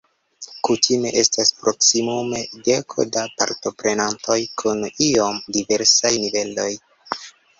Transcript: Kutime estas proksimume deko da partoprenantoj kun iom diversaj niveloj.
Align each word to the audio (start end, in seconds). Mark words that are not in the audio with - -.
Kutime 0.67 1.09
estas 1.23 1.51
proksimume 1.57 2.39
deko 2.69 3.05
da 3.17 3.25
partoprenantoj 3.41 4.39
kun 4.61 4.81
iom 5.09 5.39
diversaj 5.59 6.13
niveloj. 6.25 6.69